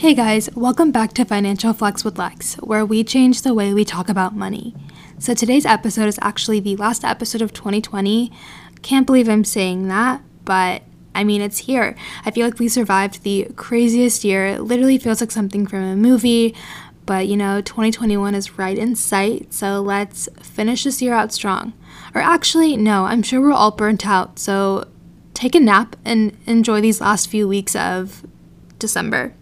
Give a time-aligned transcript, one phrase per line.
[0.00, 3.84] Hey guys, welcome back to Financial Flex with Lex, where we change the way we
[3.84, 4.74] talk about money.
[5.18, 8.32] So today's episode is actually the last episode of 2020.
[8.80, 10.84] Can't believe I'm saying that, but
[11.14, 11.94] I mean, it's here.
[12.24, 14.46] I feel like we survived the craziest year.
[14.46, 16.54] It literally feels like something from a movie,
[17.04, 21.74] but you know, 2021 is right in sight, so let's finish this year out strong.
[22.14, 24.88] Or actually, no, I'm sure we're all burnt out, so
[25.34, 28.24] take a nap and enjoy these last few weeks of
[28.78, 29.34] December.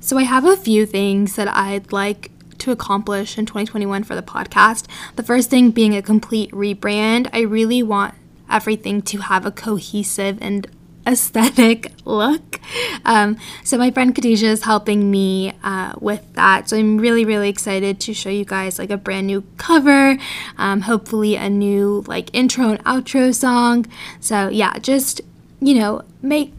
[0.00, 4.22] So, I have a few things that I'd like to accomplish in 2021 for the
[4.22, 4.86] podcast.
[5.16, 7.28] The first thing being a complete rebrand.
[7.32, 8.14] I really want
[8.50, 10.66] everything to have a cohesive and
[11.06, 12.60] aesthetic look.
[13.04, 16.68] Um, so my friend Khadijah is helping me uh, with that.
[16.68, 20.18] So I'm really, really excited to show you guys like a brand new cover,
[20.58, 23.86] um, hopefully a new like intro and outro song.
[24.20, 25.20] So yeah, just,
[25.60, 26.52] you know, make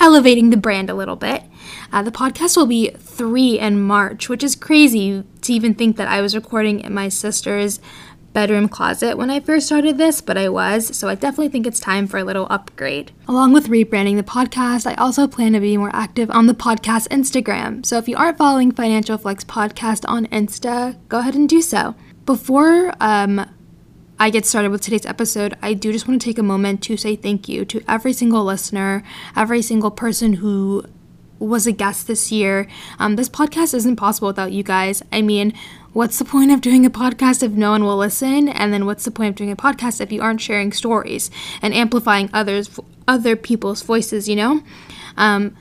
[0.00, 1.42] elevating the brand a little bit.
[1.94, 6.08] Uh, the podcast will be three in March, which is crazy to even think that
[6.08, 7.78] I was recording in my sister's
[8.32, 11.78] bedroom closet when I first started this, but I was, so I definitely think it's
[11.78, 13.12] time for a little upgrade.
[13.28, 17.06] Along with rebranding the podcast, I also plan to be more active on the podcast
[17.10, 17.86] Instagram.
[17.86, 21.94] So if you aren't following Financial Flex Podcast on Insta, go ahead and do so.
[22.26, 23.48] Before um,
[24.18, 26.96] I get started with today's episode, I do just want to take a moment to
[26.96, 29.04] say thank you to every single listener,
[29.36, 30.86] every single person who
[31.38, 32.66] was a guest this year.
[32.98, 35.02] Um, this podcast isn't possible without you guys.
[35.12, 35.52] I mean,
[35.92, 38.48] what's the point of doing a podcast if no one will listen?
[38.48, 41.30] And then what's the point of doing a podcast if you aren't sharing stories
[41.62, 44.28] and amplifying others, other people's voices?
[44.28, 44.62] You know.
[45.16, 45.56] Um,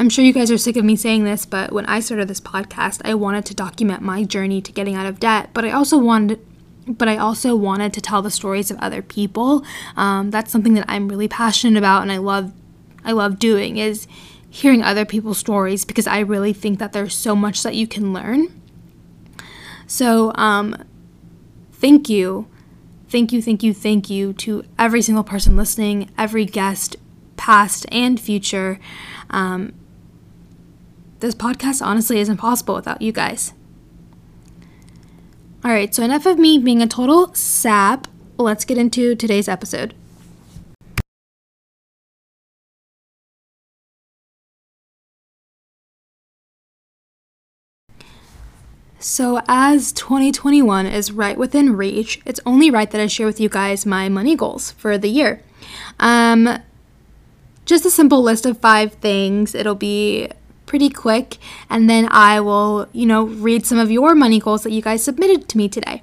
[0.00, 2.40] I'm sure you guys are sick of me saying this, but when I started this
[2.40, 5.98] podcast, I wanted to document my journey to getting out of debt, but I also
[5.98, 6.44] wanted
[6.86, 9.62] but I also wanted to tell the stories of other people.
[9.94, 12.52] Um, that's something that I'm really passionate about, and I love,
[13.04, 14.06] I love doing is
[14.50, 18.12] hearing other people's stories because I really think that there's so much that you can
[18.12, 18.60] learn.
[19.86, 20.84] So, um,
[21.72, 22.46] thank you.
[23.08, 26.96] Thank you, thank you, thank you to every single person listening, every guest,
[27.36, 28.78] past and future.
[29.30, 29.72] Um,
[31.20, 33.54] this podcast honestly isn't possible without you guys.
[35.64, 38.06] All right, so enough of me being a total sap.
[38.36, 39.94] Let's get into today's episode.
[49.10, 53.48] So, as 2021 is right within reach, it's only right that I share with you
[53.48, 55.42] guys my money goals for the year.
[55.98, 56.58] Um,
[57.64, 59.54] just a simple list of five things.
[59.54, 60.28] It'll be
[60.66, 61.38] pretty quick,
[61.70, 65.04] and then I will, you know, read some of your money goals that you guys
[65.04, 66.02] submitted to me today.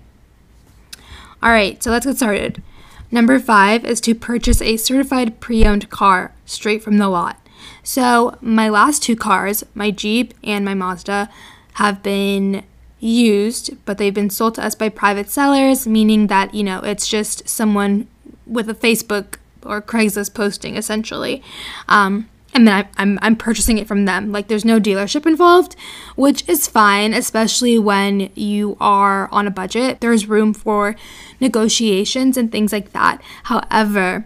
[1.44, 2.64] All right, so let's get started.
[3.12, 7.40] Number five is to purchase a certified pre owned car straight from the lot.
[7.84, 11.30] So, my last two cars, my Jeep and my Mazda,
[11.74, 12.64] have been
[13.00, 17.08] used, but they've been sold to us by private sellers, meaning that, you know, it's
[17.08, 18.08] just someone
[18.46, 21.42] with a Facebook or Craigslist posting essentially.
[21.88, 24.32] Um, and then I, I'm, I'm purchasing it from them.
[24.32, 25.76] Like there's no dealership involved,
[26.16, 30.00] which is fine, especially when you are on a budget.
[30.00, 30.96] There's room for
[31.42, 33.22] negotiations and things like that.
[33.44, 34.26] However,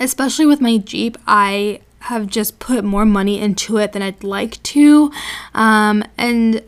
[0.00, 4.62] especially with my Jeep, I have just put more money into it than I'd like
[4.62, 5.12] to.
[5.54, 6.62] Um, and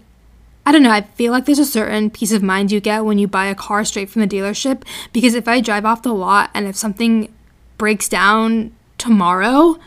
[0.67, 3.19] I don't know, I feel like there's a certain peace of mind you get when
[3.19, 4.83] you buy a car straight from the dealership
[5.13, 7.33] because if I drive off the lot and if something
[7.79, 9.79] breaks down tomorrow,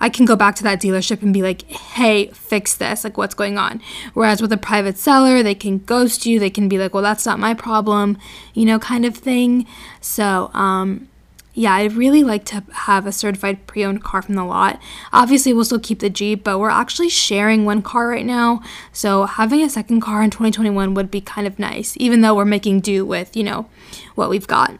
[0.00, 3.04] I can go back to that dealership and be like, hey, fix this.
[3.04, 3.82] Like, what's going on?
[4.14, 6.38] Whereas with a private seller, they can ghost you.
[6.38, 8.16] They can be like, well, that's not my problem,
[8.54, 9.66] you know, kind of thing.
[10.00, 11.08] So, um,
[11.52, 14.80] yeah, I'd really like to have a certified pre owned car from the lot.
[15.12, 18.62] Obviously, we'll still keep the Jeep, but we're actually sharing one car right now.
[18.92, 22.44] So, having a second car in 2021 would be kind of nice, even though we're
[22.44, 23.68] making do with, you know,
[24.14, 24.78] what we've got.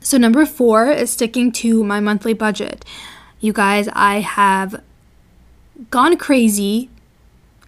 [0.00, 2.84] So, number four is sticking to my monthly budget.
[3.40, 4.82] You guys, I have
[5.90, 6.90] gone crazy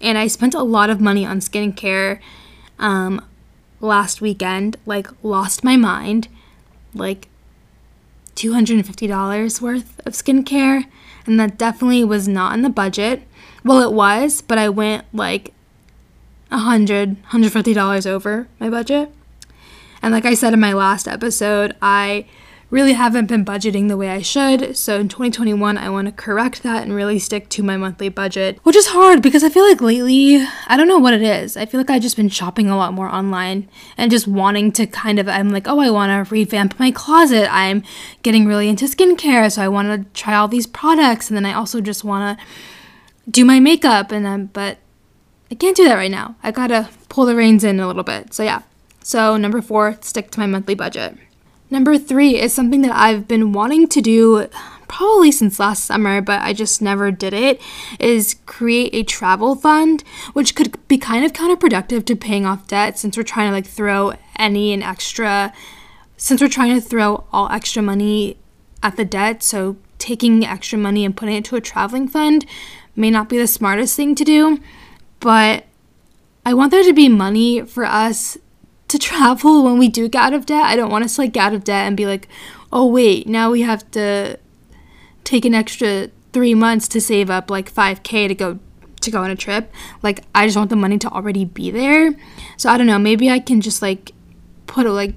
[0.00, 2.18] and I spent a lot of money on skincare
[2.80, 3.24] um,
[3.80, 4.76] last weekend.
[4.84, 6.26] Like, lost my mind.
[6.92, 7.28] Like,
[8.36, 10.84] $250 worth of skincare,
[11.26, 13.22] and that definitely was not in the budget.
[13.64, 15.52] Well, it was, but I went like
[16.52, 19.10] $100, $150 over my budget.
[20.02, 22.26] And like I said in my last episode, I
[22.76, 24.76] really haven't been budgeting the way I should.
[24.76, 28.58] So in 2021, I want to correct that and really stick to my monthly budget,
[28.64, 31.56] which is hard because I feel like lately, I don't know what it is.
[31.56, 34.86] I feel like I've just been shopping a lot more online and just wanting to
[34.86, 37.48] kind of, I'm like, oh, I want to revamp my closet.
[37.50, 37.82] I'm
[38.22, 39.50] getting really into skincare.
[39.50, 41.30] So I want to try all these products.
[41.30, 42.44] And then I also just want to
[43.30, 44.12] do my makeup.
[44.12, 44.76] And then, but
[45.50, 46.36] I can't do that right now.
[46.42, 48.34] I gotta pull the reins in a little bit.
[48.34, 48.64] So yeah.
[49.02, 51.16] So number four, stick to my monthly budget.
[51.68, 54.48] Number three is something that I've been wanting to do
[54.88, 57.60] probably since last summer, but I just never did it,
[57.98, 62.98] is create a travel fund, which could be kind of counterproductive to paying off debt
[62.98, 65.52] since we're trying to like throw any and extra,
[66.16, 68.36] since we're trying to throw all extra money
[68.82, 69.42] at the debt.
[69.42, 72.46] So taking extra money and putting it to a traveling fund
[72.94, 74.60] may not be the smartest thing to do,
[75.18, 75.64] but
[76.44, 78.38] I want there to be money for us
[78.88, 80.64] to travel when we do get out of debt.
[80.64, 82.28] I don't want us to like get out of debt and be like,
[82.72, 84.38] oh wait, now we have to
[85.24, 88.58] take an extra three months to save up like 5k to go
[89.00, 89.72] to go on a trip.
[90.02, 92.14] Like I just want the money to already be there.
[92.56, 94.12] So I don't know, maybe I can just like
[94.66, 95.14] put like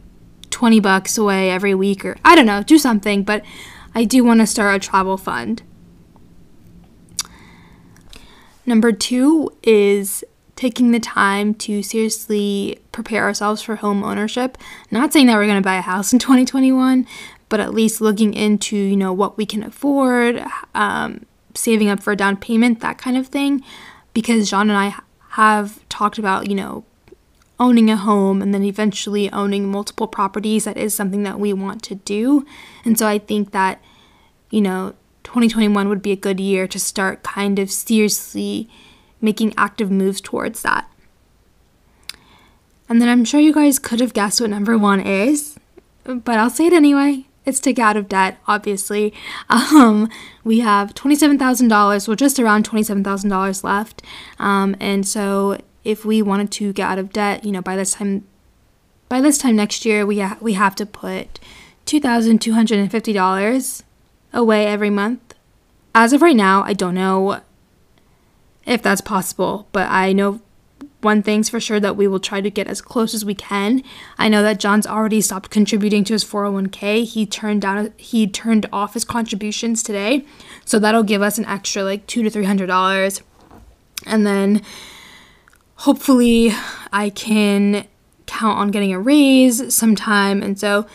[0.49, 3.43] 20 bucks away every week or I don't know, do something, but
[3.93, 5.63] I do want to start a travel fund.
[8.65, 10.23] Number 2 is
[10.59, 14.57] taking the time to seriously prepare ourselves for home ownership.
[14.91, 17.07] Not saying that we're going to buy a house in 2021,
[17.47, 20.43] but at least looking into, you know, what we can afford,
[20.75, 21.25] um,
[21.55, 23.63] saving up for a down payment, that kind of thing.
[24.13, 24.95] Because John and I
[25.29, 26.83] have talked about, you know,
[27.57, 30.65] owning a home and then eventually owning multiple properties.
[30.65, 32.45] That is something that we want to do.
[32.83, 33.81] And so I think that,
[34.49, 38.69] you know, 2021 would be a good year to start kind of seriously
[39.21, 40.89] making active moves towards that.
[42.87, 45.57] And then I'm sure you guys could have guessed what number one is,
[46.03, 47.25] but I'll say it anyway.
[47.45, 49.13] It's to get out of debt, obviously.
[49.49, 50.09] Um,
[50.43, 54.01] we have $27,000, well, just around $27,000 left.
[54.39, 57.93] Um, and so if we wanted to get out of debt, you know, by this
[57.93, 58.25] time,
[59.07, 61.39] by this time next year, we, ha- we have to put
[61.85, 63.83] $2,250
[64.33, 65.35] away every month.
[65.95, 67.41] As of right now, I don't know
[68.65, 69.67] if that's possible.
[69.71, 70.41] But I know
[71.01, 73.83] one thing's for sure that we will try to get as close as we can.
[74.17, 77.05] I know that John's already stopped contributing to his 401k.
[77.05, 80.25] He turned down he turned off his contributions today.
[80.65, 83.21] So that'll give us an extra like 2 to 300 dollars.
[84.05, 84.61] And then
[85.75, 86.51] hopefully
[86.91, 87.87] I can
[88.25, 90.85] count on getting a raise sometime and so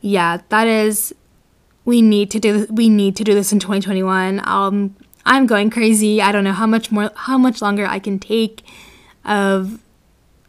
[0.00, 1.14] yeah, that is
[1.84, 4.42] we need to do we need to do this in 2021.
[4.44, 4.94] Um
[5.28, 6.22] I'm going crazy.
[6.22, 8.62] I don't know how much more how much longer I can take
[9.26, 9.78] of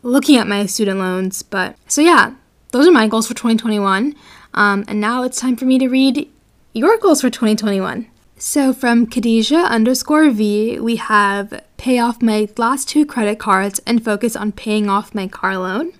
[0.03, 2.33] looking at my student loans, but so yeah,
[2.71, 4.15] those are my goals for 2021.
[4.53, 6.29] Um, and now it's time for me to read
[6.73, 8.07] your goals for 2021.
[8.37, 14.03] So from Khadijah underscore V, we have pay off my last two credit cards and
[14.03, 15.91] focus on paying off my car loan.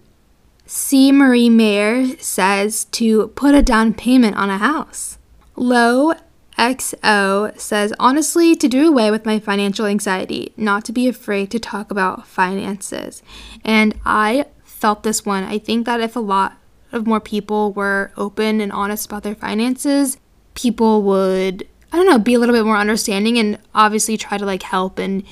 [0.66, 1.12] C.
[1.12, 5.18] Marie Mayer says to put a down payment on a house.
[5.58, 6.14] Low
[6.60, 11.60] XO says, honestly, to do away with my financial anxiety, not to be afraid to
[11.60, 13.24] talk about finances.
[13.64, 15.46] And I felt this one.
[15.46, 16.58] I think that if a lot
[16.92, 20.18] of more people were open and honest about their finances,
[20.54, 24.46] people would, I don't know, be a little bit more understanding and obviously try to
[24.46, 25.24] like help and,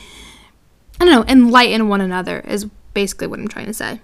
[1.01, 3.99] I don't know, enlighten one another, is basically what I'm trying to say.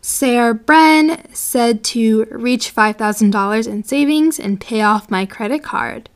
[0.00, 6.10] Sarah Bren said to reach $5,000 in savings and pay off my credit card.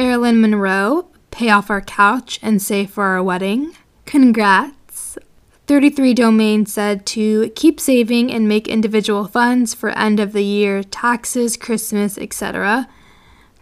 [0.00, 3.76] Erilyn Monroe, pay off our couch and save for our wedding.
[4.06, 5.18] Congrats.
[5.66, 10.82] 33 Domain said to keep saving and make individual funds for end of the year
[10.82, 12.88] taxes, Christmas, etc.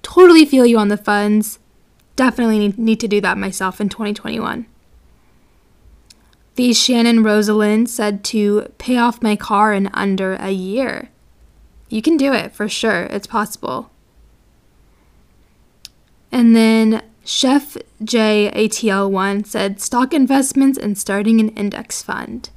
[0.02, 1.58] Totally feel you on the funds.
[2.14, 4.66] Definitely need to do that myself in 2021.
[6.54, 11.08] The Shannon Rosalind said to pay off my car in under a year.
[11.88, 13.90] You can do it for sure, it's possible.
[16.30, 22.50] And then Chef JATL1 said stock investments and starting an index fund.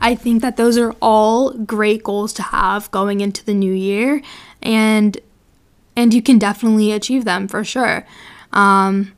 [0.00, 4.20] I think that those are all great goals to have going into the new year
[4.62, 5.18] and
[5.96, 8.06] and you can definitely achieve them for sure.
[8.52, 9.12] Um,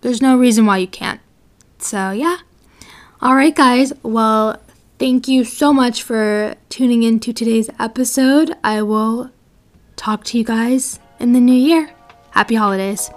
[0.00, 1.20] there's no reason why you can't.
[1.78, 2.38] So, yeah.
[3.22, 3.92] All right, guys.
[4.02, 4.60] Well,
[4.98, 8.54] thank you so much for tuning in to today's episode.
[8.64, 9.30] I will
[9.96, 11.93] talk to you guys in the new year.
[12.34, 13.12] Happy holidays.